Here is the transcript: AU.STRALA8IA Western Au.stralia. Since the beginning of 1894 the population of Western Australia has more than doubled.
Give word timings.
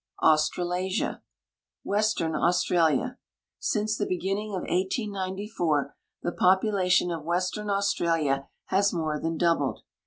AU.STRALA8IA 0.23 1.21
Western 1.83 2.33
Au.stralia. 2.35 3.17
Since 3.59 3.99
the 3.99 4.07
beginning 4.07 4.49
of 4.55 4.61
1894 4.61 5.95
the 6.23 6.31
population 6.31 7.11
of 7.11 7.23
Western 7.23 7.69
Australia 7.69 8.47
has 8.69 8.91
more 8.91 9.19
than 9.19 9.37
doubled. 9.37 9.83